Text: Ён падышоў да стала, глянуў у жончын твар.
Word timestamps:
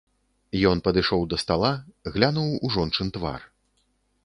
Ён 0.69 0.79
падышоў 0.87 1.21
да 1.33 1.37
стала, 1.43 1.71
глянуў 2.17 2.49
у 2.69 2.73
жончын 2.79 3.15
твар. 3.19 3.41